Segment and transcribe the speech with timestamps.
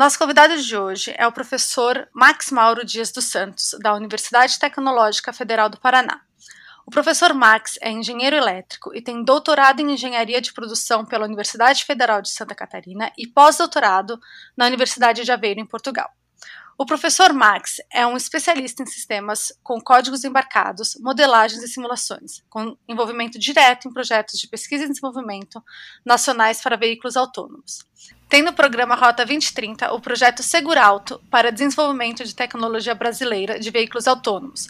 [0.00, 5.30] Nosso convidado de hoje é o professor Max Mauro Dias dos Santos, da Universidade Tecnológica
[5.30, 6.22] Federal do Paraná.
[6.86, 11.84] O professor Max é engenheiro elétrico e tem doutorado em engenharia de produção pela Universidade
[11.84, 14.18] Federal de Santa Catarina e pós-doutorado
[14.56, 16.10] na Universidade de Aveiro, em Portugal.
[16.78, 22.74] O professor Max é um especialista em sistemas com códigos embarcados, modelagens e simulações, com
[22.88, 25.62] envolvimento direto em projetos de pesquisa e desenvolvimento
[26.06, 27.80] nacionais para veículos autônomos.
[28.30, 34.06] Tem no programa Rota 2030 o projeto Segurauto para desenvolvimento de tecnologia brasileira de veículos
[34.06, 34.68] autônomos.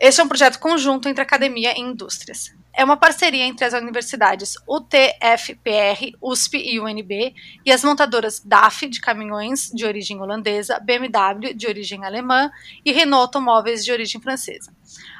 [0.00, 4.54] Este é um projeto conjunto entre academia e indústrias é uma parceria entre as universidades
[4.66, 7.34] UTFPR, USP e UNB
[7.64, 12.50] e as montadoras DAF, de caminhões de origem holandesa, BMW, de origem alemã
[12.84, 14.74] e Renault Automóveis, de origem francesa.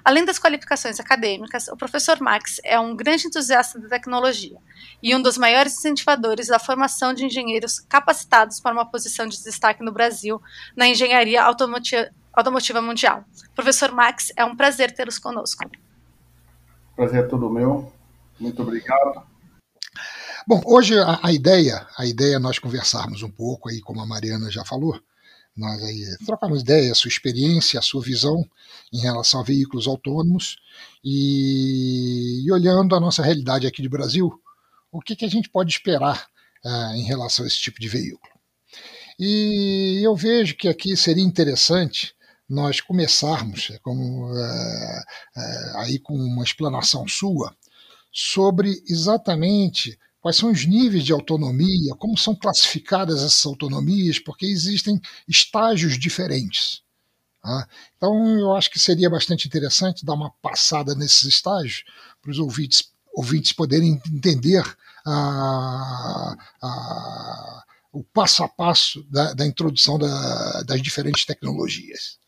[0.05, 4.59] Além das qualificações acadêmicas, o professor Max é um grande entusiasta da tecnologia
[5.01, 9.85] e um dos maiores incentivadores da formação de engenheiros capacitados para uma posição de destaque
[9.85, 10.43] no Brasil
[10.77, 13.25] na engenharia automotiva, mundial.
[13.55, 15.65] Professor Max, é um prazer tê-los conosco.
[16.97, 17.93] Prazer é todo meu.
[18.39, 19.23] Muito obrigado.
[20.47, 24.07] Bom, hoje a, a, ideia, a ideia é nós conversarmos um pouco aí, como a
[24.07, 25.01] Mariana já falou,
[25.57, 28.45] nós aí trocarmos ideia, a sua experiência, a sua visão
[28.93, 30.57] em relação a veículos autônomos
[31.03, 34.33] e, e olhando a nossa realidade aqui de Brasil,
[34.93, 36.27] o que, que a gente pode esperar
[36.65, 38.35] uh, em relação a esse tipo de veículo.
[39.19, 42.15] E eu vejo que aqui seria interessante
[42.49, 45.03] nós começarmos com, é,
[45.37, 47.55] é, aí com uma explanação sua
[48.13, 55.01] sobre exatamente quais são os níveis de autonomia, como são classificadas essas autonomias, porque existem
[55.29, 56.83] estágios diferentes.
[57.43, 57.69] Tá?
[57.97, 61.85] Então, eu acho que seria bastante interessante dar uma passada nesses estágios
[62.23, 64.65] para os ouvintes, ouvintes poderem entender
[67.93, 72.19] o passo a passo da, da introdução da, das diferentes tecnologias.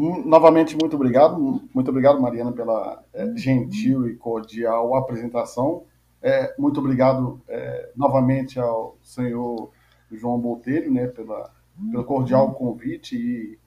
[0.00, 1.38] Novamente, muito obrigado.
[1.74, 5.84] Muito obrigado, Mariana, pela é, gentil e cordial apresentação.
[6.22, 9.70] É, muito obrigado é, novamente ao senhor
[10.10, 11.50] João Botelho né, pela,
[11.90, 13.58] pelo cordial convite e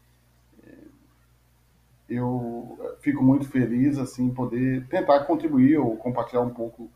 [2.09, 6.91] eu fico muito feliz assim poder tentar contribuir ou compartilhar um pouco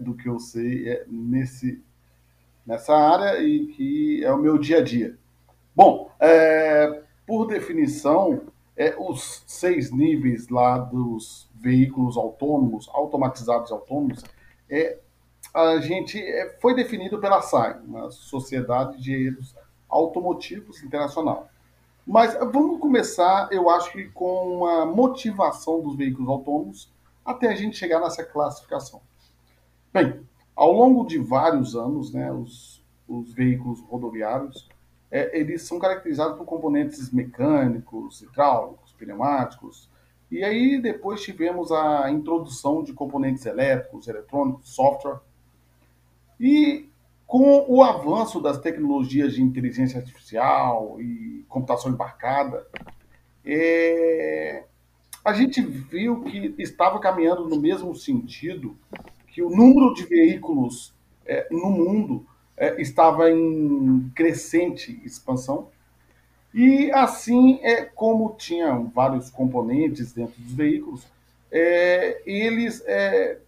[0.00, 1.82] do que eu sei nesse
[2.66, 5.16] nessa área e que é o meu dia a dia.
[5.74, 6.10] Bom,
[7.26, 14.22] por definição, é, os seis níveis lá dos veículos autônomos, automatizados autônomos,
[14.68, 14.98] é,
[15.54, 19.54] a gente é, foi definido pela SAI, uma Sociedade de Engenheiros
[19.88, 21.48] Automotivos Internacional.
[22.06, 26.92] Mas vamos começar, eu acho que com a motivação dos veículos autônomos
[27.24, 29.00] até a gente chegar nessa classificação.
[29.92, 30.20] Bem,
[30.56, 34.68] ao longo de vários anos, né, os, os veículos rodoviários
[35.12, 39.90] é, eles são caracterizados por componentes mecânicos, hidráulicos, pneumáticos.
[40.30, 45.18] E aí depois tivemos a introdução de componentes elétricos, eletrônicos, software.
[46.40, 46.88] E
[47.26, 52.66] com o avanço das tecnologias de inteligência artificial e computação embarcada,
[53.44, 54.64] é,
[55.22, 58.78] a gente viu que estava caminhando no mesmo sentido
[59.28, 60.94] que o número de veículos
[61.26, 62.26] é, no mundo
[62.62, 65.68] é, estava em crescente expansão.
[66.54, 71.04] E assim, é como tinham vários componentes dentro dos veículos,
[71.50, 73.40] é, eles é,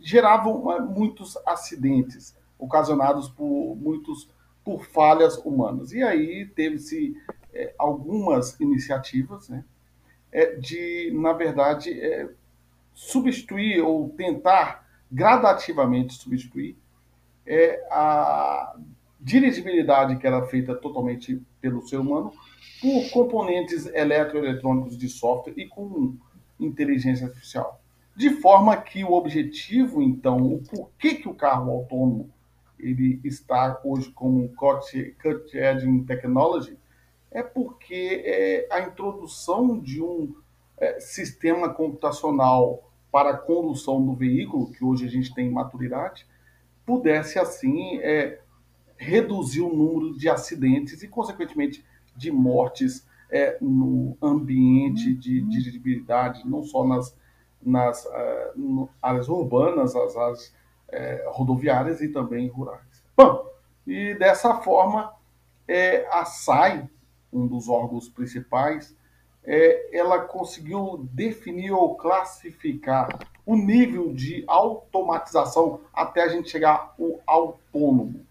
[0.00, 4.26] geravam é, muitos acidentes ocasionados por muitos
[4.64, 5.92] por falhas humanas.
[5.92, 7.14] E aí teve-se
[7.52, 9.62] é, algumas iniciativas né,
[10.32, 12.00] é, de, na verdade,
[12.94, 16.74] substituir ou tentar gradativamente substituir
[17.46, 18.76] é a
[19.20, 22.32] dirigibilidade que era feita totalmente pelo ser humano
[22.80, 26.14] por componentes eletroeletrônicos de software e com
[26.60, 27.80] inteligência artificial.
[28.14, 32.30] De forma que o objetivo, então, o porquê que o carro autônomo
[32.78, 36.78] ele está hoje como cutting technology,
[37.30, 40.34] é porque é, a introdução de um
[40.78, 46.26] é, sistema computacional para a condução do veículo, que hoje a gente tem maturidade,
[46.86, 48.38] pudesse, assim, é,
[48.96, 51.84] reduzir o número de acidentes e, consequentemente,
[52.16, 57.14] de mortes é, no ambiente de dirigibilidade, não só nas,
[57.60, 60.54] nas uh, áreas urbanas, as áreas
[60.88, 63.04] é, rodoviárias e também rurais.
[63.16, 63.50] Bom,
[63.86, 65.12] e dessa forma,
[65.66, 66.88] é, a SAI,
[67.32, 68.96] um dos órgãos principais,
[69.44, 73.08] é, ela conseguiu definir ou classificar
[73.46, 78.26] o nível de automatização até a gente chegar ao autônomo.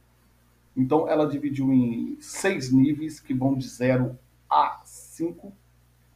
[0.76, 4.20] Então, ela dividiu em seis níveis que vão de 0
[4.50, 5.54] a 5,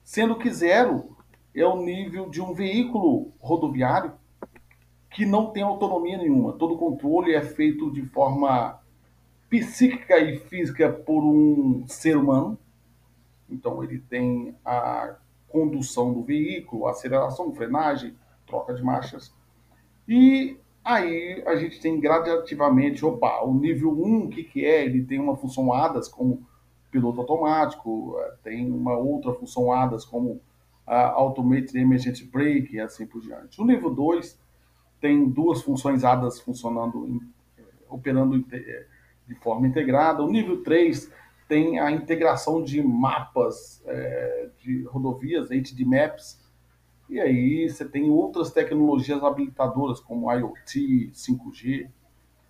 [0.04, 1.16] sendo que zero
[1.56, 4.12] é o nível de um veículo rodoviário
[5.10, 6.54] que não tem autonomia nenhuma.
[6.54, 8.80] Todo controle é feito de forma
[9.50, 12.60] psíquica e física por um ser humano.
[13.50, 15.16] Então, ele tem a
[15.48, 18.13] condução do veículo, aceleração, frenagem,
[18.50, 19.34] troca de marchas.
[20.07, 24.84] E aí a gente tem gradativamente, opa, o nível 1, o que, que é?
[24.84, 26.46] Ele tem uma função ADAS como
[26.92, 30.42] piloto automático, eh, tem uma outra função ADAS como
[30.86, 33.62] a Automated Emergency Brake e assim por diante.
[33.62, 34.40] O nível 2
[35.00, 37.22] tem duas funções ADAS funcionando,
[37.57, 38.86] eh, operando eh,
[39.28, 40.24] de forma integrada.
[40.24, 41.12] O nível 3
[41.48, 43.84] tem a integração de mapas
[44.60, 46.40] de rodovias, HD Maps,
[47.09, 51.89] e aí você tem outras tecnologias habilitadoras, como IoT, 5G.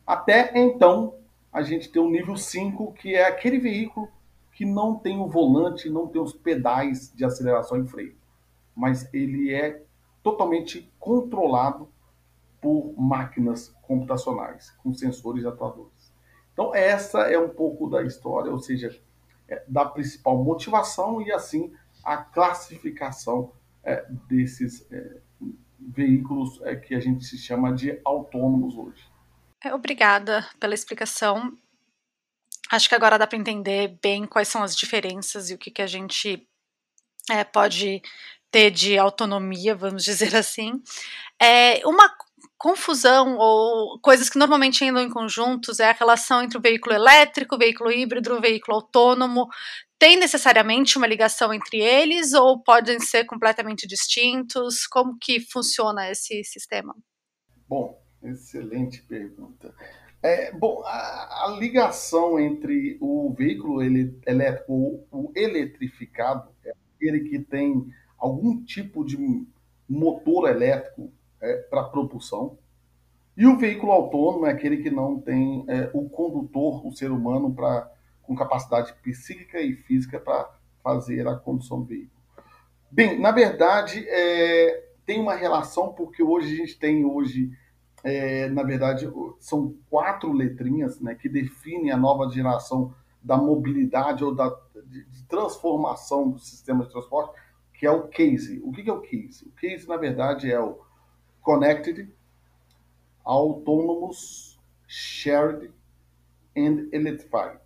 [0.06, 1.16] Até então,
[1.52, 4.10] a gente tem o nível 5, que é aquele veículo
[4.52, 8.18] que não tem o volante, não tem os pedais de aceleração e freio,
[8.76, 9.82] mas ele é
[10.22, 11.88] totalmente controlado
[12.62, 16.14] por máquinas computacionais, com sensores e atuadores.
[16.52, 18.94] Então, essa é um pouco da história, ou seja,
[19.48, 21.72] é, da principal motivação e, assim,
[22.04, 23.54] a classificação
[23.84, 25.22] é, desses é,
[25.80, 29.04] veículos é, que a gente se chama de autônomos hoje.
[29.64, 31.58] É, obrigada pela explicação.
[32.72, 35.82] Acho que agora dá para entender bem quais são as diferenças e o que, que
[35.82, 36.48] a gente
[37.30, 38.02] é, pode
[38.52, 40.82] ter de autonomia, vamos dizer assim.
[41.42, 42.14] É, uma
[42.58, 47.56] confusão ou coisas que normalmente andam em conjuntos é a relação entre o veículo elétrico,
[47.56, 49.48] o veículo híbrido, o veículo autônomo.
[50.00, 54.88] Tem necessariamente uma ligação entre eles ou podem ser completamente distintos?
[54.88, 56.96] Como que funciona esse sistema?
[57.68, 59.76] Bom, excelente pergunta.
[60.24, 67.30] É, bom, a, a, ligação entre o veículo ele, elétrico, o, o eletrificado, é aquele
[67.30, 67.86] que tem
[68.18, 69.18] algum tipo de
[69.88, 71.12] motor elétrico
[71.42, 72.58] é, para propulsão,
[73.36, 77.54] e o veículo autônomo é aquele que não tem é, o condutor, o ser humano,
[77.54, 77.90] pra,
[78.30, 80.48] com capacidade psíquica e física para
[80.84, 82.12] fazer a condução do veículo.
[82.92, 87.52] Bem, na verdade, é, tem uma relação, porque hoje a gente tem hoje
[88.04, 94.34] é, na verdade, são quatro letrinhas né, que definem a nova geração da mobilidade ou
[94.34, 94.48] da
[94.86, 97.34] de, de transformação do sistema de transporte,
[97.74, 98.62] que é o CASE.
[98.64, 99.46] O que, que é o CASE?
[99.46, 100.80] O CASE, na verdade, é o
[101.42, 102.08] Connected,
[103.26, 105.72] Autonomous, Shared
[106.56, 107.60] and Electrified.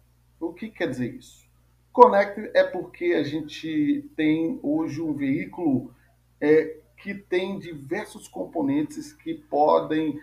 [0.44, 1.48] O que quer dizer isso?
[1.94, 5.94] Connected é porque a gente tem hoje um veículo
[6.42, 10.19] é, que tem diversos componentes que podem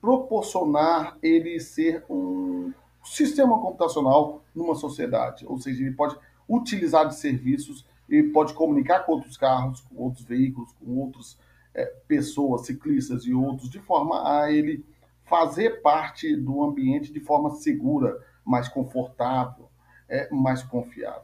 [0.00, 2.72] proporcionar ele ser um
[3.04, 6.16] sistema computacional numa sociedade, ou seja, ele pode
[6.48, 11.38] utilizar de serviços, ele pode comunicar com outros carros, com outros veículos, com outras
[11.74, 14.82] é, pessoas, ciclistas e outros, de forma a ele
[15.30, 19.70] fazer parte do ambiente de forma segura, mais confortável,
[20.08, 21.22] é, mais confiável.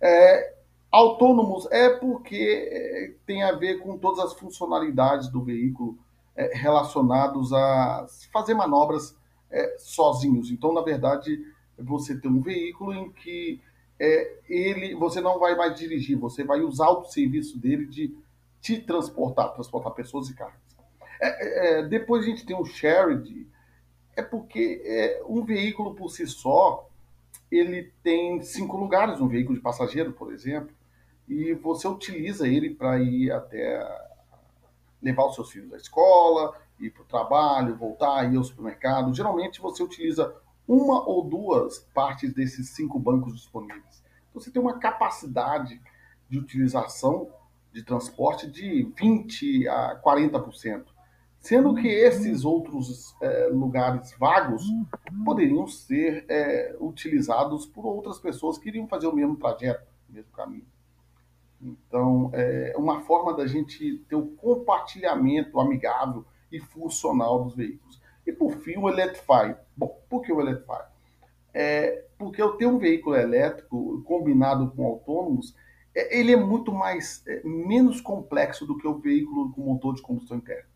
[0.00, 0.54] É,
[0.90, 5.96] Autônomos é porque é, tem a ver com todas as funcionalidades do veículo
[6.34, 9.16] é, relacionados a fazer manobras
[9.50, 10.50] é, sozinhos.
[10.50, 11.38] Então, na verdade,
[11.78, 13.60] você tem um veículo em que
[14.00, 18.12] é, ele, você não vai mais dirigir, você vai usar o serviço dele de
[18.60, 20.69] te transportar, transportar pessoas e cargas.
[21.20, 23.46] É, é, depois a gente tem o shared,
[24.16, 26.88] é porque um veículo por si só
[27.50, 30.74] ele tem cinco lugares, um veículo de passageiro, por exemplo,
[31.28, 33.86] e você utiliza ele para ir até
[35.02, 39.14] levar os seus filhos à escola, ir para o trabalho, voltar, ir ao supermercado.
[39.14, 40.34] Geralmente você utiliza
[40.66, 44.02] uma ou duas partes desses cinco bancos disponíveis.
[44.28, 45.80] Então você tem uma capacidade
[46.28, 47.28] de utilização
[47.72, 50.84] de transporte de 20 a 40%.
[51.40, 54.62] Sendo que esses outros é, lugares vagos
[55.24, 60.30] poderiam ser é, utilizados por outras pessoas que iriam fazer o mesmo trajeto, o mesmo
[60.32, 60.66] caminho.
[61.62, 68.00] Então, é uma forma da gente ter o compartilhamento amigável e funcional dos veículos.
[68.26, 69.56] E por fim, o Electrify.
[69.76, 70.84] Bom, por que o Electrify?
[71.52, 75.56] É porque eu tenho um veículo elétrico combinado com autônomos,
[75.94, 80.02] é, ele é muito mais, é, menos complexo do que o veículo com motor de
[80.02, 80.68] combustão interna.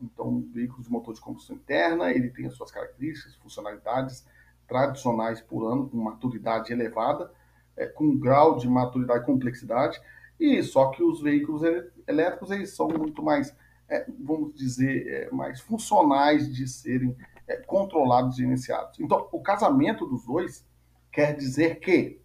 [0.00, 4.26] Então, veículos de motor de combustão interna, ele tem as suas características, funcionalidades
[4.66, 7.30] tradicionais por ano, com maturidade elevada,
[7.76, 10.00] é, com um grau de maturidade e complexidade,
[10.38, 11.62] e só que os veículos
[12.06, 13.54] elétricos eles são muito mais,
[13.88, 17.16] é, vamos dizer, é, mais funcionais de serem
[17.46, 18.98] é, controlados e iniciados.
[19.00, 20.64] Então, o casamento dos dois
[21.12, 22.20] quer dizer que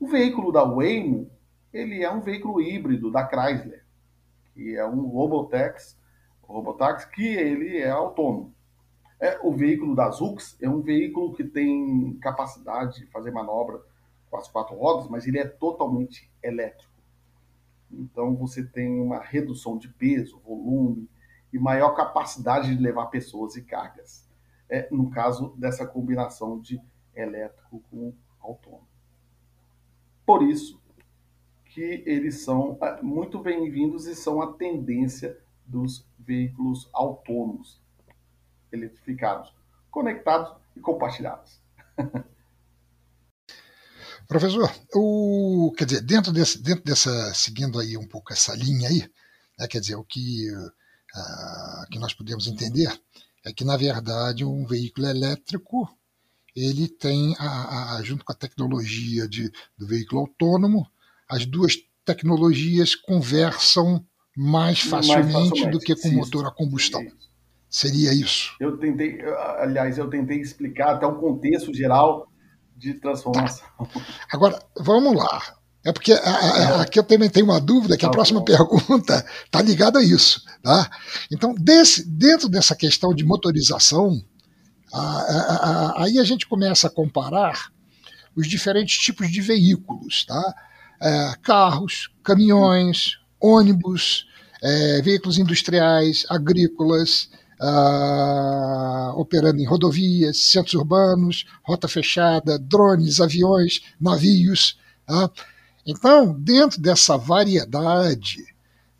[0.00, 1.30] o veículo da Waymo
[1.72, 3.84] ele é um veículo híbrido da Chrysler,
[4.52, 5.10] que é um
[6.46, 8.54] Robotaxi, Robotaxi que ele é autônomo.
[9.20, 13.80] É, o veículo da Zux é um veículo que tem capacidade de fazer manobra
[14.30, 16.92] com as quatro rodas, mas ele é totalmente elétrico.
[17.90, 21.08] Então você tem uma redução de peso, volume
[21.52, 24.28] e maior capacidade de levar pessoas e cargas.
[24.68, 26.80] É, no caso dessa combinação de
[27.14, 28.88] elétrico com autônomo.
[30.26, 30.82] Por isso
[31.66, 37.80] que eles são é, muito bem-vindos e são a tendência dos veículos autônomos,
[38.72, 39.52] eletrificados,
[39.90, 41.60] conectados e compartilhados.
[44.26, 49.08] Professor, o, quer dizer, dentro, desse, dentro dessa, seguindo aí um pouco essa linha aí,
[49.58, 52.88] né, quer dizer, o que, uh, que nós podemos entender
[53.44, 55.86] é que, na verdade, um veículo elétrico,
[56.56, 60.90] ele tem, a, a, junto com a tecnologia de, do veículo autônomo,
[61.28, 64.04] as duas tecnologias conversam
[64.36, 67.04] mais facilmente, mais facilmente do que com o motor a combustão.
[67.68, 68.54] Seria isso.
[68.60, 69.20] Eu tentei,
[69.58, 72.28] aliás, eu tentei explicar até o contexto geral
[72.76, 73.66] de transformação.
[74.30, 75.42] Agora, vamos lá.
[75.84, 78.44] É porque a, a, aqui eu também tenho uma dúvida, que tá a próxima bom.
[78.44, 80.42] pergunta está ligada a isso.
[80.62, 80.90] Tá?
[81.30, 84.24] Então, desse, dentro dessa questão de motorização,
[84.92, 87.70] a, aí a gente começa a comparar
[88.34, 90.24] os diferentes tipos de veículos.
[90.24, 90.54] Tá?
[91.02, 94.26] É, carros, caminhões, ônibus,
[94.62, 97.28] é, veículos industriais, agrícolas,
[97.60, 104.78] uh, operando em rodovias, centros urbanos, rota fechada, drones, aviões, navios.
[105.08, 105.30] Uh.
[105.86, 108.42] Então, dentro dessa variedade,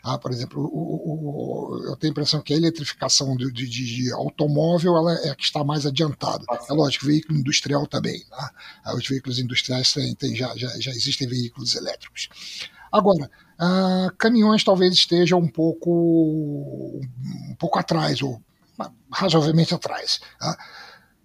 [0.02, 4.12] ah, por exemplo, o, o, eu tenho a impressão que a eletrificação de, de, de,
[4.12, 6.44] automóvel é a que está mais adiantada.
[6.68, 8.22] É lógico, veículo industrial também.
[8.30, 8.92] Né?
[8.94, 12.28] Os veículos industriais têm, têm, já, já, já existem veículos elétricos.
[12.92, 13.30] Agora,
[13.64, 17.00] ah, caminhões talvez estejam um pouco,
[17.50, 18.42] um pouco atrás, ou
[19.11, 20.21] razoavelmente atrás.
[20.38, 20.59] Tá?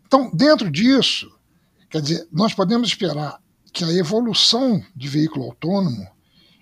[0.07, 1.29] Então, dentro disso,
[1.89, 3.41] quer dizer, nós podemos esperar
[3.73, 6.07] que a evolução de veículo autônomo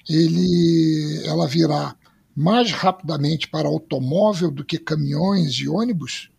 [0.10, 1.96] ele, ela virá
[2.36, 6.32] mais rapidamente para automóvel do que caminhões e ônibus?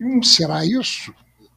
[0.00, 0.22] Hum.
[0.22, 1.14] Será isso?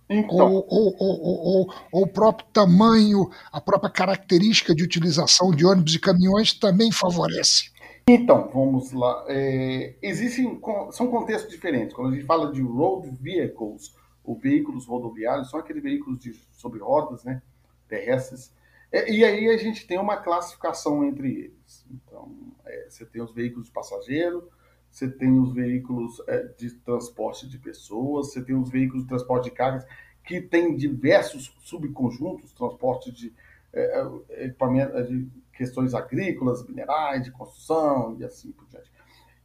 [0.10, 0.54] Então.
[0.54, 6.00] Ou, ou, ou, ou, o próprio tamanho, a própria característica de utilização de ônibus e
[6.00, 7.72] caminhões também favorece?
[8.10, 9.26] Então, vamos lá.
[9.28, 10.60] É, existem,
[10.92, 11.94] são contextos diferentes.
[11.94, 16.80] Quando a gente fala de road vehicles, ou veículos rodoviários, são aqueles veículos de, sobre
[16.80, 17.42] rodas, né,
[17.88, 18.52] terrestres.
[18.92, 21.86] É, e aí a gente tem uma classificação entre eles.
[21.90, 22.32] Então,
[22.66, 24.50] é, você tem os veículos de passageiro,
[24.98, 29.44] você tem os veículos é, de transporte de pessoas, você tem os veículos de transporte
[29.44, 29.86] de cargas,
[30.26, 33.32] que tem diversos subconjuntos, transporte de
[33.72, 38.92] é, é equipamento, de questões agrícolas, minerais, de construção e assim por diante.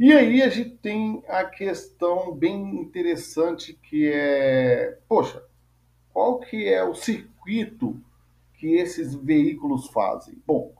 [0.00, 5.42] E aí a gente tem a questão bem interessante que é, poxa,
[6.14, 8.00] qual que é o circuito
[8.54, 10.42] que esses veículos fazem?
[10.46, 10.72] Bom,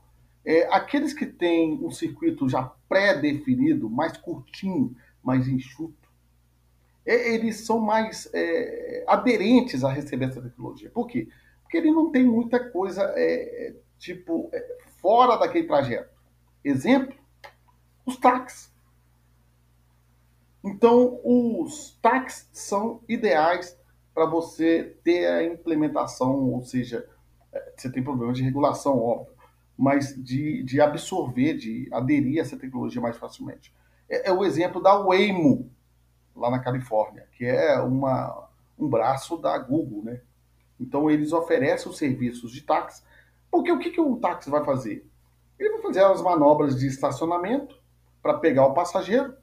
[0.43, 6.07] é, aqueles que têm um circuito já pré-definido, mais curtinho, mais enxuto,
[7.03, 10.91] eles são mais é, aderentes a receber essa tecnologia.
[10.91, 11.27] Por quê?
[11.63, 16.13] Porque ele não tem muita coisa, é, tipo, é, fora daquele trajeto.
[16.63, 17.15] Exemplo,
[18.05, 18.71] os táxis.
[20.63, 23.75] Então, os táxis são ideais
[24.13, 27.09] para você ter a implementação, ou seja,
[27.51, 29.32] é, você tem problemas de regulação, óbvio,
[29.77, 33.73] mas de, de absorver, de aderir a essa tecnologia mais facilmente.
[34.09, 35.71] É, é o exemplo da Waymo,
[36.35, 40.21] lá na Califórnia, que é uma, um braço da Google, né?
[40.79, 43.03] Então, eles oferecem os serviços de táxi,
[43.49, 45.07] porque o que, que o táxi vai fazer?
[45.59, 47.79] Ele vai fazer as manobras de estacionamento
[48.21, 49.35] para pegar o passageiro.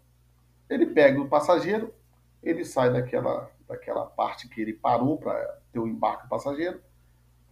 [0.68, 1.94] Ele pega o passageiro,
[2.42, 6.80] ele sai daquela, daquela parte que ele parou para ter o embarque passageiro,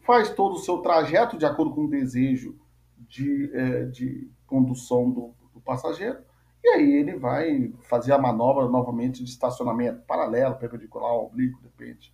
[0.00, 2.58] faz todo o seu trajeto de acordo com o desejo
[2.99, 6.19] de, é, de condução do, do passageiro,
[6.62, 12.12] e aí ele vai fazer a manobra novamente de estacionamento, paralelo, perpendicular, oblíquo, depende.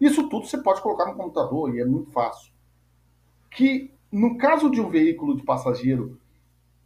[0.00, 2.52] Isso tudo você pode colocar no computador e é muito fácil.
[3.50, 6.20] Que no caso de um veículo de passageiro,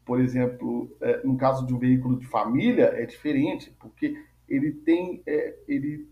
[0.04, 5.22] por exemplo, é, no caso de um veículo de família, é diferente, porque ele tem,
[5.26, 6.08] é, ele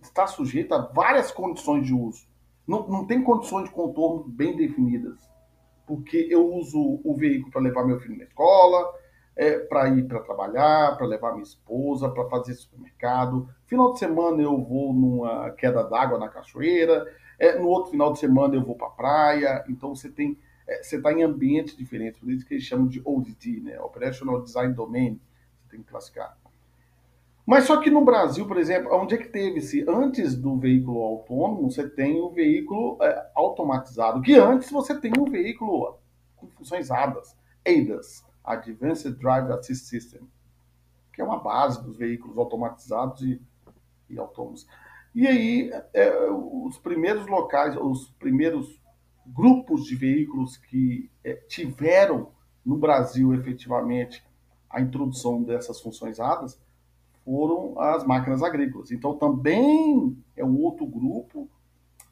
[0.00, 2.26] está sujeito a várias condições de uso.
[2.66, 5.29] Não, não tem condições de contorno bem definidas,
[5.90, 8.88] porque eu uso o veículo para levar meu filho na escola,
[9.34, 13.48] é, para ir para trabalhar, para levar minha esposa, para fazer supermercado.
[13.66, 18.20] Final de semana eu vou numa queda d'água na cachoeira, é, no outro final de
[18.20, 19.64] semana eu vou para a praia.
[19.68, 23.02] Então você tem é, você está em ambientes diferentes, por isso que eles chamam de
[23.04, 23.80] ODD, né?
[23.80, 25.20] Operational Design Domain,
[25.58, 26.38] você tem que classificar.
[27.46, 29.84] Mas só que no Brasil, por exemplo, onde é que teve-se?
[29.88, 35.24] Antes do veículo autônomo, você tem o veículo é, automatizado, que antes você tem um
[35.24, 35.98] veículo
[36.36, 40.20] com funções ADAS, ADAS, Advanced Drive Assist System,
[41.12, 43.40] que é uma base dos veículos automatizados e,
[44.08, 44.66] e autônomos.
[45.14, 48.80] E aí, é, os primeiros locais, os primeiros
[49.26, 52.32] grupos de veículos que é, tiveram
[52.64, 54.24] no Brasil efetivamente
[54.68, 56.60] a introdução dessas funções ADAS
[57.24, 58.90] foram as máquinas agrícolas.
[58.90, 61.48] Então, também é um outro grupo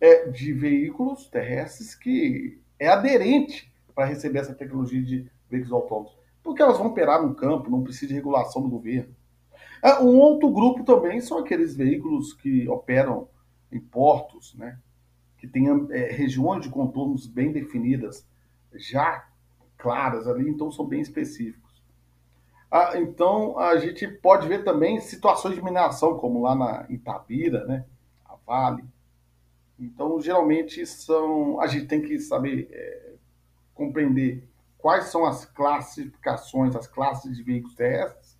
[0.00, 6.16] é, de veículos terrestres que é aderente para receber essa tecnologia de veículos autônomos.
[6.42, 9.14] Porque elas vão operar no campo, não precisa de regulação do governo.
[9.82, 13.28] É, um outro grupo também são aqueles veículos que operam
[13.70, 14.78] em portos, né?
[15.36, 18.26] que tenham é, regiões de contornos bem definidas,
[18.74, 19.26] já
[19.76, 21.67] claras ali, então são bem específicos.
[22.70, 27.84] Ah, então, a gente pode ver também situações de mineração, como lá na Itabira, né?
[28.26, 28.84] a Vale.
[29.78, 33.12] Então, geralmente, são a gente tem que saber é,
[33.75, 34.46] compreender
[34.76, 38.37] quais são as classificações, as classes de veículos terrestres,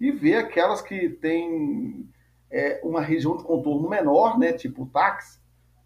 [0.00, 2.08] e ver aquelas que têm
[2.50, 4.54] é, uma região de contorno menor, né?
[4.54, 5.38] tipo táxi,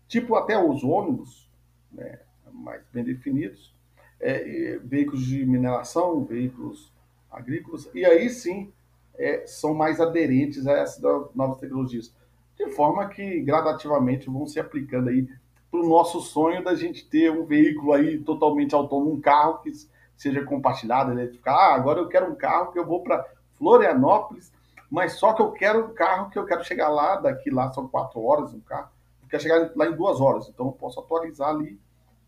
[0.07, 1.51] tipo até os ônibus,
[1.91, 2.21] né?
[2.53, 3.75] mais bem definidos,
[4.21, 6.94] é, veículos de mineração, veículos
[7.35, 8.73] agrícolas, e aí sim
[9.17, 11.03] é, são mais aderentes a essas
[11.35, 12.15] novas tecnologias.
[12.57, 15.29] De forma que gradativamente vão se aplicando aí
[15.71, 19.73] para o nosso sonho da gente ter um veículo aí totalmente autônomo, um carro que
[20.17, 21.59] seja compartilhado, eletrificado.
[21.59, 24.53] Ah, agora eu quero um carro que eu vou para Florianópolis,
[24.89, 27.89] mas só que eu quero um carro que eu quero chegar lá, daqui lá são
[27.89, 28.91] quatro horas um carro,
[29.23, 30.49] eu quero chegar lá em duas horas.
[30.49, 31.81] Então eu posso atualizar ali,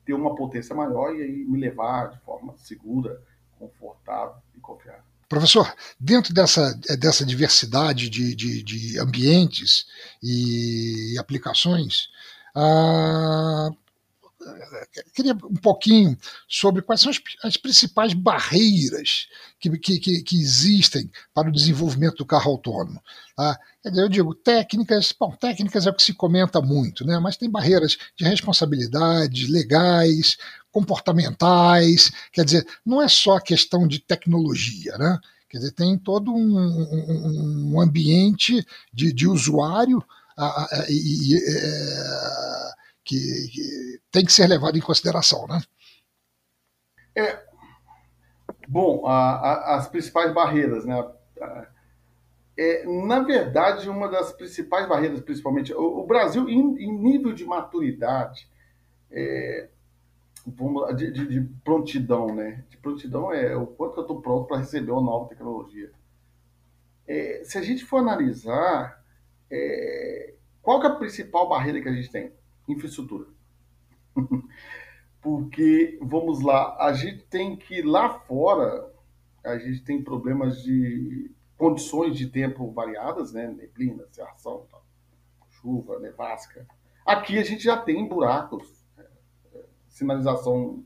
[0.05, 3.23] ter uma potência maior e aí me levar de forma segura,
[3.61, 4.35] confortável
[5.29, 9.87] Professor, dentro dessa, dessa diversidade de, de, de ambientes
[10.23, 12.09] e aplicações,
[12.55, 13.71] ah,
[15.15, 16.17] queria um pouquinho
[16.49, 19.27] sobre quais são as, as principais barreiras
[19.59, 23.03] que, que, que, existem para o desenvolvimento do carro autônomo.
[23.37, 23.59] Tá?
[23.85, 27.19] Eu digo, técnicas, bom, técnicas é o que se comenta muito, né?
[27.19, 30.37] mas tem barreiras de responsabilidade, legais,
[30.77, 35.19] comportamentais, quer dizer, não é só questão de tecnologia, né?
[35.49, 38.63] Quer dizer, tem todo um, um, um ambiente
[38.93, 40.05] de, de usuário
[40.37, 43.17] a, a, e, é, que,
[43.51, 45.63] que, tem que ser levado em consideração, né?
[47.17, 47.43] É,
[48.69, 51.11] bom, a, as principais barreiras, né?
[52.55, 57.47] É, na verdade, uma das principais barreiras, principalmente, o, o Brasil, em, em, nível de
[57.47, 58.47] maturidade,
[59.11, 59.71] é,
[60.95, 62.65] de, de, de, prontidão, né?
[62.71, 65.91] De prontidão é o quanto eu estou pronto para receber uma nova tecnologia.
[67.07, 69.05] É, se a gente for analisar,
[69.51, 72.33] é, qual é a principal barreira que a gente tem?
[72.69, 73.27] Infraestrutura.
[75.21, 78.93] Porque, vamos lá, a gente tem que lá fora,
[79.43, 83.49] a gente tem problemas de condições de tempo variadas, né?
[83.49, 84.65] Neblina, cerração,
[85.51, 86.65] chuva, nevasca.
[87.05, 88.76] Aqui a gente já tem buracos
[89.97, 90.85] sinalização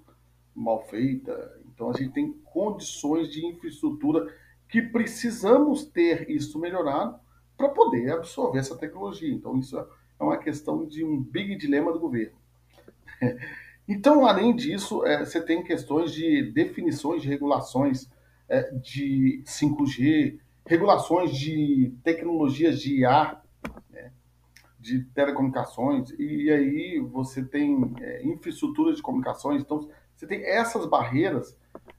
[0.54, 1.60] mal feita.
[1.66, 4.32] Então a gente tem condições de infraestrutura
[4.68, 7.18] que precisamos ter isso melhorado
[7.56, 9.32] para poder absorver essa tecnologia.
[9.32, 12.38] Então isso é uma questão de um big dilema do governo.
[13.88, 18.08] Então, além disso, é, você tem questões de definições de regulações
[18.48, 23.42] é, de 5G, regulações de tecnologias de IA,
[24.80, 31.56] de telecomunicações, e aí você tem é, infraestrutura de comunicações, então você tem essas barreiras,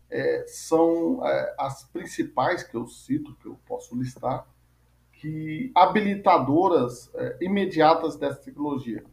[0.10, 4.48] é, são é, as principais que eu cito, que eu posso listar,
[5.14, 9.04] que habilitadoras é, imediatas dessa tecnologia.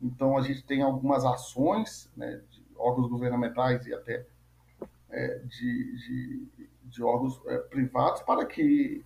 [0.00, 4.26] Então a gente tem algumas ações né, de órgãos governamentais e até
[5.10, 9.02] é, de, de, de, órgãos é, privados para que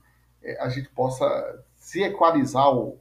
[0.59, 2.99] a gente possa se equalizar o,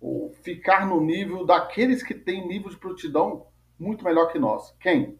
[0.00, 3.46] ou ficar no nível daqueles que têm nível de prontidão
[3.78, 4.74] muito melhor que nós.
[4.80, 5.18] Quem?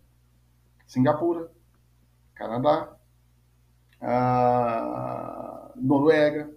[0.87, 1.51] Singapura,
[2.35, 2.97] Canadá,
[4.01, 6.51] ah, Noruega,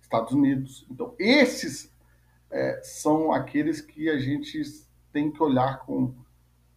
[0.00, 0.86] Estados Unidos.
[0.90, 1.94] Então, esses
[2.50, 4.60] é, são aqueles que a gente
[5.12, 6.14] tem que olhar com,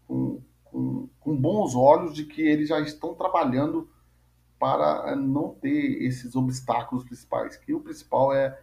[0.08, 3.90] com, com, com bons olhos de que eles já estão trabalhando
[4.60, 8.58] para não ter esses obstáculos principais, que o principal é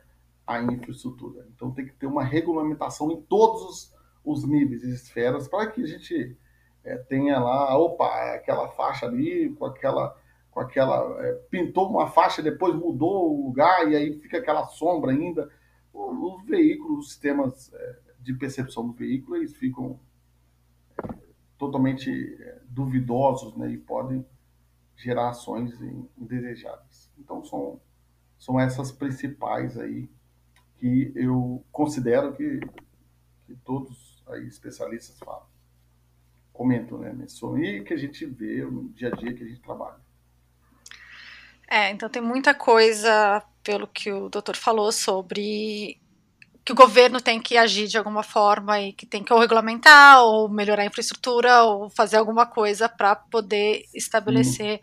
[0.46, 1.46] a infraestrutura.
[1.54, 5.82] Então tem que ter uma regulamentação em todos os, os níveis e esferas para que
[5.82, 6.36] a gente
[6.84, 10.16] é, tenha lá, opa, é aquela faixa ali, com aquela,
[10.50, 15.12] com aquela é, pintou uma faixa, depois mudou o lugar e aí fica aquela sombra
[15.12, 15.48] ainda.
[15.92, 20.00] Os veículos, os sistemas é, de percepção do veículo, eles ficam
[21.02, 21.14] é,
[21.58, 22.10] totalmente
[22.68, 24.24] duvidosos né, e podem
[24.96, 25.78] gerar ações
[26.16, 27.10] indesejadas.
[27.18, 27.80] Então são,
[28.38, 30.08] são essas principais aí
[30.80, 32.58] que eu considero que,
[33.46, 35.46] que todos aí especialistas falam,
[36.52, 39.60] comentam, né, mencionam, e que a gente vê no dia a dia que a gente
[39.60, 40.00] trabalha.
[41.68, 46.00] É, então tem muita coisa, pelo que o doutor falou, sobre
[46.64, 50.22] que o governo tem que agir de alguma forma e que tem que ou regulamentar,
[50.22, 54.80] ou melhorar a infraestrutura, ou fazer alguma coisa para poder estabelecer.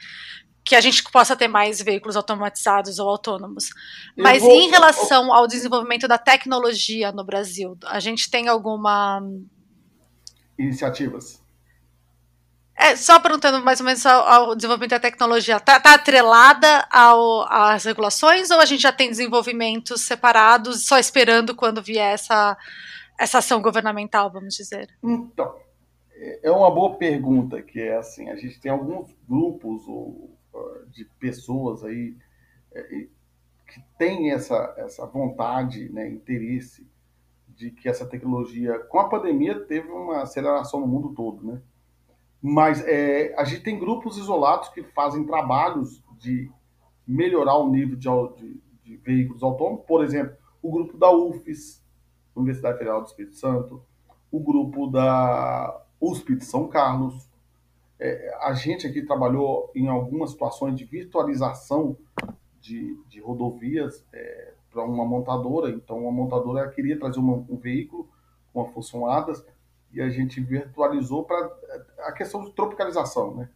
[0.67, 3.69] Que a gente possa ter mais veículos automatizados ou autônomos.
[4.17, 9.23] Mas vou, em relação ao desenvolvimento da tecnologia no Brasil, a gente tem alguma
[10.59, 11.41] iniciativas?
[12.75, 17.85] É, só perguntando mais ou menos ao, desenvolvimento da tecnologia, está tá atrelada ao, às
[17.85, 22.57] regulações ou a gente já tem desenvolvimentos separados, só esperando quando vier essa,
[23.17, 24.89] essa ação governamental, vamos dizer?
[25.01, 25.55] Então,
[26.43, 30.36] é uma boa pergunta, que é assim, a gente tem alguns grupos ou,
[30.87, 32.15] de pessoas aí
[32.73, 33.07] é,
[33.67, 36.87] que têm essa, essa vontade, né, interesse
[37.47, 41.61] de que essa tecnologia, com a pandemia, teve uma aceleração no mundo todo, né?
[42.41, 46.51] Mas é, a gente tem grupos isolados que fazem trabalhos de
[47.05, 49.85] melhorar o nível de, de, de veículos autônomos.
[49.85, 51.83] Por exemplo, o grupo da UFES,
[52.35, 53.81] Universidade Federal do Espírito Santo,
[54.31, 57.27] o grupo da USP de São Carlos.
[57.99, 61.97] É, a gente aqui trabalhou em algumas situações de virtualização
[62.61, 65.71] de, de rodovias é, para uma montadora.
[65.71, 68.07] Então, uma montadora queria trazer uma, um veículo
[68.53, 69.43] com a função ADAS
[69.91, 71.51] e a gente virtualizou para
[71.99, 73.49] a questão de tropicalização, né?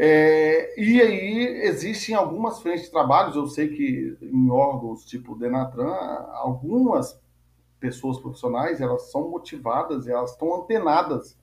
[0.00, 5.92] É, e aí existem algumas frentes de trabalhos, eu sei que em órgãos tipo Denatran,
[6.34, 7.20] algumas
[7.80, 11.36] pessoas profissionais, elas são motivadas, elas estão antenadas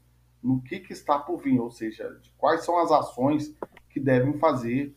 [0.46, 3.56] no que, que está por vir, ou seja, quais são as ações
[3.90, 4.96] que devem fazer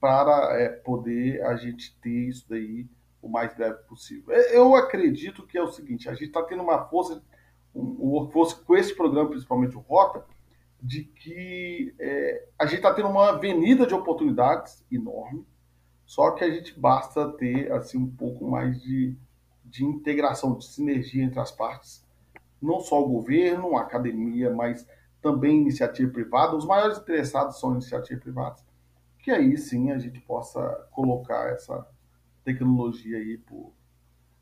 [0.00, 2.86] para é, poder a gente ter isso daí
[3.22, 4.34] o mais breve possível.
[4.34, 7.22] Eu acredito que é o seguinte, a gente está tendo uma força
[7.74, 10.24] o workforce com esse programa, principalmente o Rota,
[10.82, 15.46] de que é, a gente está tendo uma avenida de oportunidades enorme,
[16.04, 19.14] só que a gente basta ter assim um pouco mais de,
[19.64, 22.04] de integração, de sinergia entre as partes,
[22.60, 24.86] não só o governo, a academia, mas
[25.20, 26.56] também iniciativa privada.
[26.56, 28.64] Os maiores interessados são iniciativas privadas,
[29.18, 30.60] que aí sim a gente possa
[30.92, 31.86] colocar essa
[32.44, 33.72] tecnologia aí por,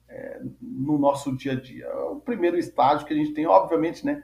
[0.08, 1.88] é, no nosso dia a dia.
[2.10, 4.22] O primeiro estágio que a gente tem, obviamente, né,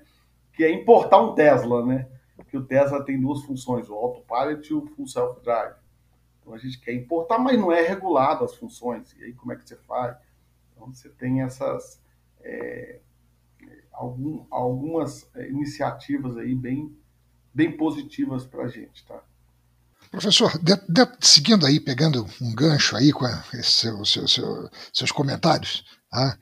[0.52, 2.08] que é importar um Tesla, né?
[2.48, 5.74] Que o Tesla tem duas funções, o autopilot e o full self-drive.
[6.40, 9.14] Então a gente quer importar, mas não é regulado as funções.
[9.14, 10.16] E aí como é que você faz?
[10.72, 12.02] Então você tem essas
[12.40, 13.00] é,
[13.92, 16.94] algum, algumas é, iniciativas aí bem,
[17.54, 19.22] bem positivas para a gente, tá?
[20.10, 23.24] Professor, de, de, seguindo aí, pegando um gancho aí com
[23.54, 26.38] esse seu, seu, seu, seus comentários, tá?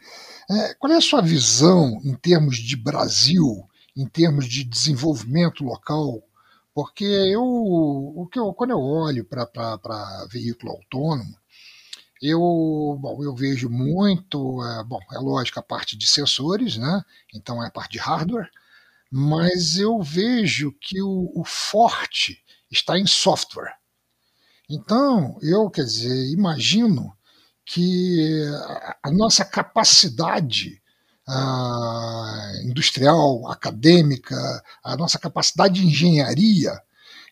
[0.51, 3.65] é, qual é a sua visão em termos de Brasil,
[3.97, 6.21] em termos de desenvolvimento local?
[6.75, 11.37] Porque eu, o que eu, quando eu olho para veículo autônomo,
[12.21, 12.39] eu,
[13.01, 17.03] bom, eu vejo muito, é, bom, é lógico a parte de sensores, né?
[17.35, 18.51] Então é a parte de hardware,
[19.11, 23.75] mas eu vejo que o, o forte está em software.
[24.69, 27.13] Então, eu, quer dizer, imagino
[27.65, 28.45] que
[29.03, 30.81] a nossa capacidade
[31.29, 34.37] uh, industrial, acadêmica,
[34.85, 36.81] a nossa capacidade de engenharia,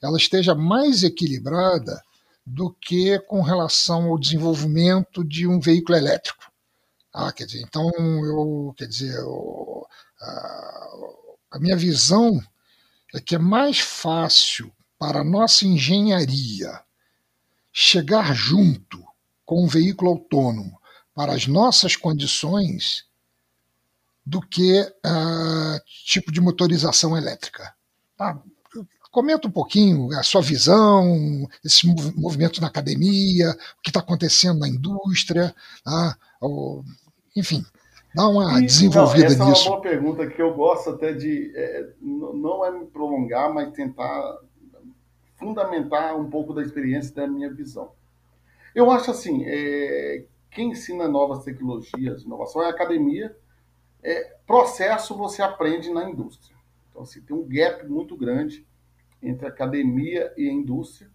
[0.02, 2.00] ela esteja mais equilibrada
[2.48, 6.50] do que com relação ao desenvolvimento de um veículo elétrico.
[7.12, 9.86] Ah, quer dizer, então eu, quer dizer, eu,
[10.20, 10.88] a,
[11.52, 12.40] a minha visão
[13.14, 16.80] é que é mais fácil para a nossa engenharia
[17.72, 19.04] chegar junto
[19.44, 20.80] com um veículo autônomo
[21.14, 23.04] para as nossas condições
[24.24, 27.74] do que uh, tipo de motorização elétrica.
[28.16, 28.42] Tá?
[29.10, 31.82] Comenta um pouquinho a sua visão, esses
[32.14, 36.16] movimentos na academia, o que está acontecendo na indústria, tá?
[36.40, 36.84] Ou,
[37.34, 37.64] enfim,
[38.14, 39.60] dá uma e, desenvolvida não, essa nisso.
[39.60, 43.52] Essa é uma boa pergunta que eu gosto até de, é, não é me prolongar,
[43.52, 44.38] mas tentar
[45.36, 47.92] fundamentar um pouco da experiência da minha visão.
[48.74, 53.34] Eu acho assim, é, quem ensina novas tecnologias, inovação é a academia.
[54.02, 56.56] É, processo você aprende na indústria.
[56.90, 58.66] Então, assim, tem um gap muito grande
[59.22, 61.10] entre academia e indústria,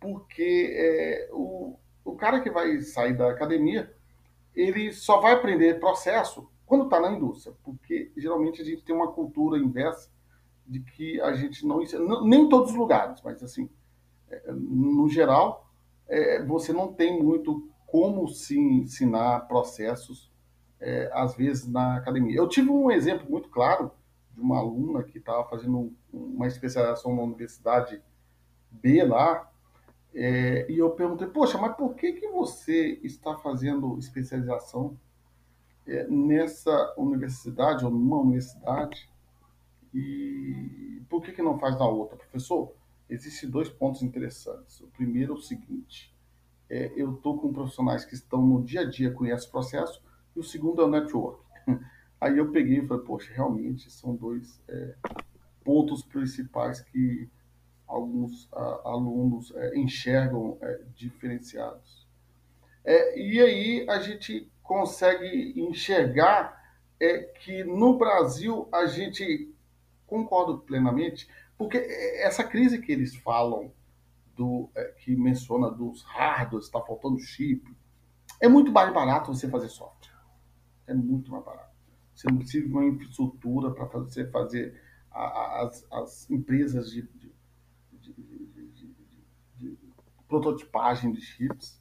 [0.00, 3.92] porque é, o, o cara que vai sair da academia,
[4.54, 9.12] ele só vai aprender processo quando está na indústria, porque geralmente a gente tem uma
[9.12, 10.10] cultura inversa
[10.66, 13.68] de que a gente não ensina, nem em todos os lugares, mas assim,
[14.30, 15.68] é, no geral,
[16.08, 20.30] é, você não tem muito como se ensinar processos,
[20.80, 22.36] é, às vezes, na academia.
[22.36, 23.90] Eu tive um exemplo muito claro
[24.40, 28.02] de uma aluna que estava fazendo uma especialização na universidade
[28.70, 29.50] B lá,
[30.14, 34.98] é, e eu perguntei, poxa, mas por que, que você está fazendo especialização
[35.86, 39.08] é, nessa universidade ou numa universidade
[39.94, 42.16] e por que, que não faz na outra?
[42.16, 42.72] Professor,
[43.08, 44.80] existem dois pontos interessantes.
[44.80, 46.14] O primeiro é o seguinte,
[46.68, 50.02] é, eu estou com profissionais que estão no dia a dia, conhecem o processo,
[50.34, 51.42] e o segundo é o network.
[52.20, 54.94] Aí eu peguei e falei, poxa, realmente são dois é,
[55.64, 57.28] pontos principais que
[57.86, 62.06] alguns a, alunos é, enxergam é, diferenciados.
[62.84, 66.60] É, e aí a gente consegue enxergar
[67.00, 69.50] é que no Brasil a gente
[70.06, 71.78] concordo plenamente, porque
[72.18, 73.72] essa crise que eles falam
[74.36, 77.64] do é, que menciona dos hardwares, está faltando chip,
[78.38, 80.14] é muito mais barato você fazer software.
[80.86, 81.69] É muito mais barato.
[82.20, 84.80] Você não precisa de uma infraestrutura para você fazer
[85.10, 87.32] as, as empresas de, de,
[87.98, 88.94] de,
[89.56, 89.78] de,
[90.28, 91.80] prototipagem de chips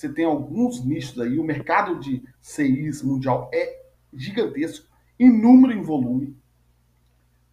[0.00, 3.82] você tem alguns nichos aí, o mercado de CIs mundial é
[4.14, 4.86] gigantesco,
[5.18, 6.34] em número e volume.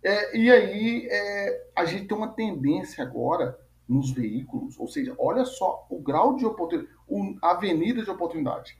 [0.02, 5.43] É, e aí é, a gente tem uma tendência agora nos veículos, ou seja, olha
[5.43, 6.95] só o grau de oportunidade,
[7.41, 8.80] a avenida de oportunidade.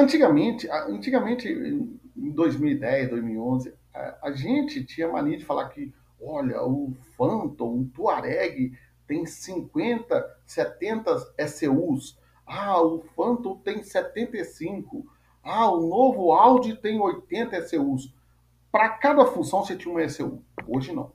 [0.00, 1.46] Antigamente, antigamente
[2.16, 3.74] em 2010, 2011,
[4.22, 8.72] a gente tinha mania de falar que, olha, o Phantom, o Touareg
[9.06, 12.18] tem 50, 70 ECUs.
[12.46, 15.04] Ah, o Phantom tem 75.
[15.42, 18.14] Ah, o novo Audi tem 80 ECUs.
[18.72, 20.42] Para cada função você tinha uma ECU.
[20.66, 21.12] Hoje não.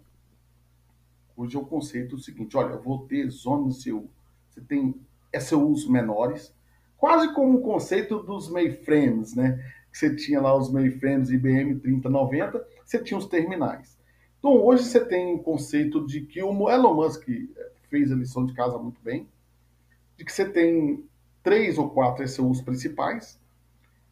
[1.35, 4.07] Hoje é o conceito seguinte: olha, eu vou ter zona ECU.
[4.51, 4.93] Você tem
[5.33, 6.53] ECUs menores,
[6.97, 9.59] quase como o conceito dos mainframes, né?
[9.91, 13.97] Você tinha lá os mainframes IBM 3090, você tinha os terminais.
[14.39, 17.27] Então hoje você tem o conceito de que o Elon Musk
[17.89, 19.27] fez a lição de casa muito bem,
[20.17, 21.03] de que você tem
[21.41, 23.39] três ou quatro ECUs principais,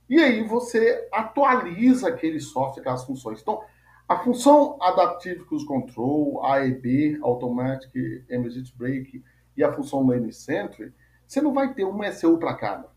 [0.10, 3.42] e aí você atualiza aquele software, aquelas funções.
[3.42, 3.64] Então,
[4.08, 7.92] a função Adaptive Cruise Control, AEB, Automatic
[8.30, 9.24] Emergency Brake,
[9.56, 10.94] e a função Lane Sentry,
[11.34, 12.88] você não vai ter uma ECU para cada.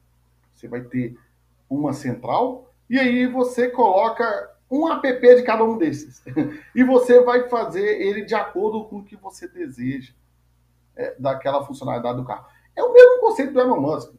[0.54, 1.18] Você vai ter
[1.70, 6.22] uma central, e aí você coloca um app de cada um desses.
[6.74, 10.12] e você vai fazer ele de acordo com o que você deseja
[10.94, 12.44] é, daquela funcionalidade do carro.
[12.76, 14.12] É o mesmo conceito do Elon Musk.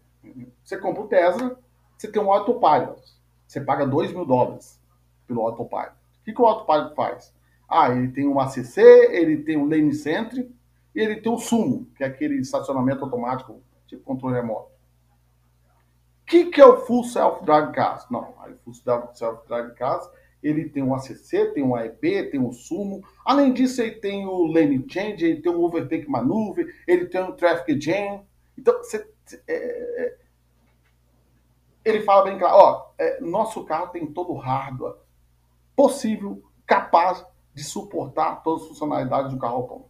[0.64, 1.60] Você compra o Tesla,
[1.96, 3.00] você tem um autopilot.
[3.48, 4.82] Você paga 2 mil dólares
[5.28, 5.92] pelo autopilot.
[5.92, 7.32] O que, que o autopilot faz?
[7.70, 10.52] Ah, ele tem um ACC, ele tem um lane centric
[10.96, 14.70] e ele tem o Sumo, que é aquele estacionamento automático, tipo controle remoto.
[16.22, 18.06] O que, que é o Full Self-Drive Cars?
[18.12, 18.74] Não, o Full
[19.14, 20.10] Self-Drive Cars
[20.42, 23.04] ele tem um ACC, tem um AEB, tem um Sumo.
[23.26, 27.34] Além disso, ele tem o Lane Change, ele tem o Overtake Maneuver, ele tem o
[27.34, 28.24] Traffic Jam.
[28.58, 29.08] Então, você,
[29.48, 30.18] é, é,
[31.84, 34.96] ele fala bem claro, ó, é, nosso carro tem todo o hardware
[35.76, 39.90] possível, capaz de suportar todas as funcionalidades de um carro autônomo.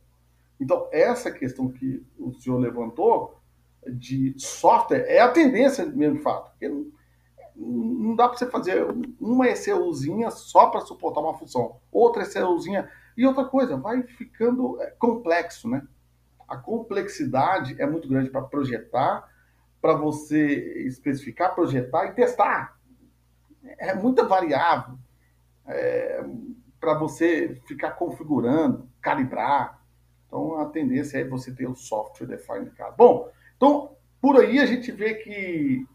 [0.59, 3.36] Então, essa questão que o senhor levantou
[3.85, 6.51] de software é a tendência mesmo de fato.
[6.51, 6.69] Porque
[7.55, 8.85] não dá para você fazer
[9.19, 12.89] uma ECUzinha só para suportar uma função, outra ECUzinha.
[13.15, 15.81] E outra coisa, vai ficando é, complexo, né?
[16.47, 19.27] A complexidade é muito grande para projetar,
[19.81, 22.77] para você especificar, projetar e testar.
[23.79, 24.97] É muita variável
[25.65, 26.23] é,
[26.79, 29.81] para você ficar configurando, calibrar.
[30.27, 32.95] Então a tendência é você ter o software defined card.
[32.95, 33.91] Bom, então
[34.21, 35.85] por aí a gente vê que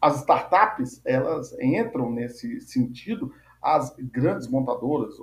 [0.00, 3.32] as startups, elas entram nesse sentido,
[3.62, 5.14] as grandes montadoras,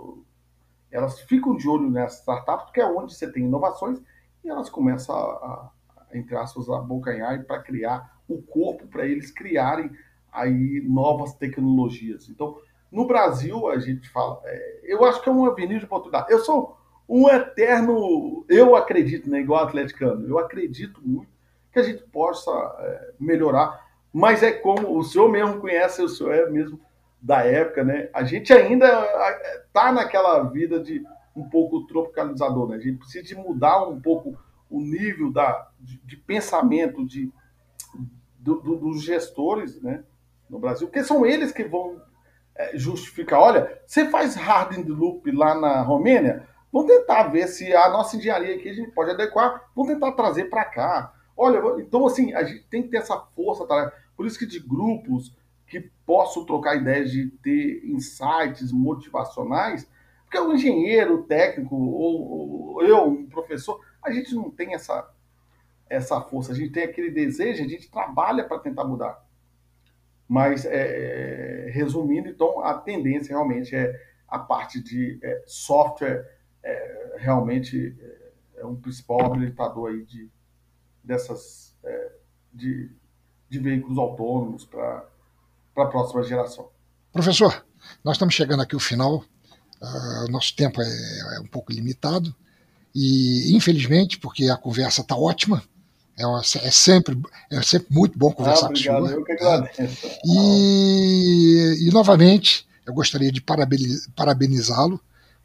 [0.92, 4.02] elas ficam de olho nessas startups, porque é onde você tem inovações,
[4.44, 5.72] e elas começam a, a
[6.14, 9.92] entre aspas, a bocanhar para criar o corpo para eles criarem
[10.32, 12.30] aí novas tecnologias.
[12.30, 12.58] Então,
[12.92, 16.32] no Brasil, a gente fala, é, eu acho que é uma avenida de oportunidade.
[16.32, 18.46] Eu sou um eterno.
[18.48, 21.33] Eu acredito, né, igual atleticano, eu acredito muito
[21.74, 23.84] que a gente possa é, melhorar,
[24.14, 26.80] mas é como o senhor mesmo conhece, o senhor é mesmo
[27.20, 28.10] da época, né?
[28.14, 28.88] A gente ainda
[29.66, 31.04] está naquela vida de
[31.36, 32.76] um pouco tropicalizador, né?
[32.76, 34.38] A gente precisa de mudar um pouco
[34.70, 37.32] o nível da, de, de pensamento de,
[38.38, 40.04] do, do, dos gestores, né?
[40.50, 42.00] No Brasil, porque são eles que vão
[42.54, 43.40] é, justificar.
[43.40, 48.56] Olha, você faz hardening loop lá na Romênia, vamos tentar ver se a nossa engenharia
[48.56, 51.14] aqui a gente pode adequar, vamos tentar trazer para cá.
[51.36, 53.92] Olha, então assim, a gente tem que ter essa força, tá?
[54.16, 55.36] Por isso que de grupos
[55.68, 59.90] que possam trocar ideias de ter insights motivacionais,
[60.24, 65.10] porque o engenheiro, o técnico, ou, ou eu, um professor, a gente não tem essa,
[65.90, 69.24] essa força, a gente tem aquele desejo, a gente trabalha para tentar mudar.
[70.28, 73.94] Mas, é, resumindo, então, a tendência realmente é
[74.28, 76.28] a parte de é, software,
[76.64, 77.96] é, realmente
[78.56, 80.30] é, é um principal habilitador aí de,
[81.04, 82.12] dessas, é,
[82.54, 82.90] de,
[83.50, 85.06] de veículos autônomos para
[85.76, 86.70] a próxima geração.
[87.12, 87.66] Professor,
[88.04, 89.24] nós estamos chegando aqui ao final,
[89.82, 92.34] uh, nosso tempo é, é um pouco limitado,
[92.96, 95.64] e infelizmente, porque a conversa está ótima,
[96.18, 97.20] é, uma, é, sempre,
[97.52, 99.20] é sempre muito bom conversar ah, obrigado, com o senhor.
[99.20, 100.08] Eu que agradeço.
[100.26, 105.02] E, e, novamente, eu gostaria de parabenizá-lo,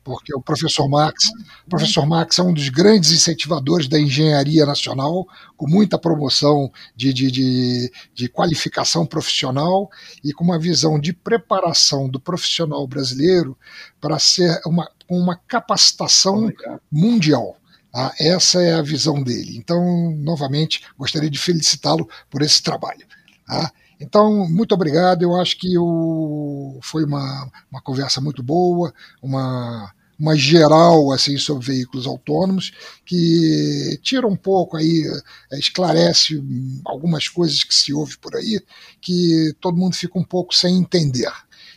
[0.08, 1.28] porque o professor Max,
[1.66, 7.12] o professor Max é um dos grandes incentivadores da engenharia nacional, com muita promoção de,
[7.12, 9.90] de, de, de qualificação profissional
[10.24, 13.54] e com uma visão de preparação do profissional brasileiro
[14.00, 16.50] para ser uma, uma capacitação
[16.90, 17.58] mundial.
[17.94, 19.58] Ah, essa é a visão dele.
[19.58, 23.06] Então, novamente, gostaria de felicitá-lo por esse trabalho.
[23.46, 25.22] Ah, então, muito obrigado.
[25.22, 31.66] Eu acho que o, foi uma, uma conversa muito boa, uma, uma geral assim sobre
[31.66, 32.72] veículos autônomos
[33.06, 35.04] que tira um pouco aí,
[35.52, 36.42] é, esclarece
[36.84, 38.60] algumas coisas que se ouve por aí
[39.00, 41.32] que todo mundo fica um pouco sem entender.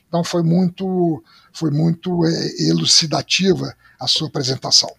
[0.08, 1.24] Então foi muito
[1.54, 4.92] foi muito é, elucidativa a sua apresentação.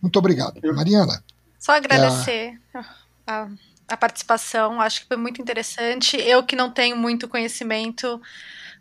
[0.00, 0.60] Muito obrigado.
[0.74, 1.22] Mariana.
[1.58, 2.78] Só agradecer é...
[3.26, 3.48] a,
[3.88, 6.16] a participação, acho que foi muito interessante.
[6.16, 8.20] Eu que não tenho muito conhecimento,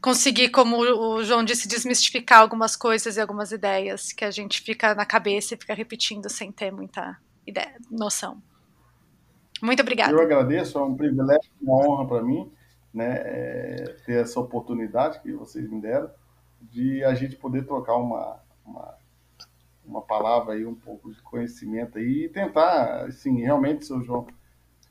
[0.02, 4.96] consegui, como o João disse, desmistificar algumas coisas e algumas ideias que a gente fica
[4.96, 8.41] na cabeça e fica repetindo sem ter muita ideia, noção.
[9.62, 10.12] Muito obrigada.
[10.12, 12.52] Eu agradeço, é um privilégio, uma honra para mim,
[12.94, 16.10] né, é, ter essa oportunidade que vocês me deram
[16.62, 18.96] de a gente poder trocar uma, uma
[19.88, 24.26] uma palavra aí, um pouco de conhecimento aí e tentar, assim, realmente, seu João,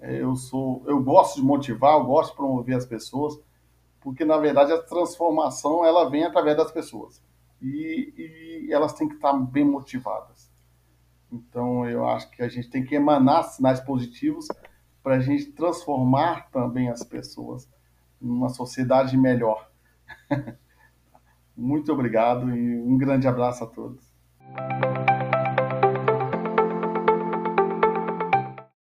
[0.09, 3.39] eu sou, eu gosto de motivar, eu gosto de promover as pessoas,
[4.01, 7.23] porque na verdade a transformação ela vem através das pessoas
[7.61, 8.13] e,
[8.67, 10.51] e elas têm que estar bem motivadas.
[11.33, 14.49] Então eu acho que a gente tem que emanar sinais positivos
[15.03, 17.69] para a gente transformar também as pessoas
[18.21, 19.71] numa sociedade melhor.
[21.57, 24.03] Muito obrigado e um grande abraço a todos.